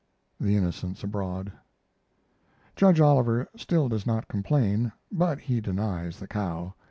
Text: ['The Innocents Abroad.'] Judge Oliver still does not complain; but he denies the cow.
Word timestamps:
['The 0.39 0.55
Innocents 0.57 1.03
Abroad.'] 1.03 1.51
Judge 2.75 2.99
Oliver 2.99 3.47
still 3.55 3.87
does 3.87 4.07
not 4.07 4.27
complain; 4.27 4.91
but 5.11 5.39
he 5.41 5.61
denies 5.61 6.17
the 6.17 6.27
cow. 6.27 6.73